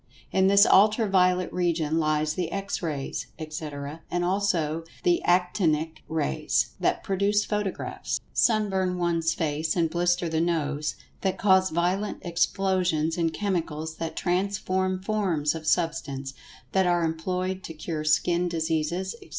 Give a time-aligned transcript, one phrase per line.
[0.31, 6.71] In this Ultra violet region lies the X Rays, etc., and also the "Actinic Rays,"
[6.79, 14.15] that produce photographs, sunburn one's face and blister the nose—that cause violent explosions in chemicals—that
[14.15, 19.29] transform forms of Substance—that are employed to cure skin diseases, etc.